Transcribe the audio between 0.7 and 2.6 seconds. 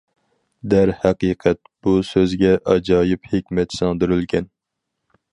دەرھەقىقەت، بۇ سۆزگە